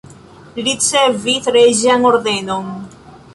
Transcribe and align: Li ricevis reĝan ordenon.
Li 0.53 0.63
ricevis 0.67 1.51
reĝan 1.57 2.09
ordenon. 2.13 2.73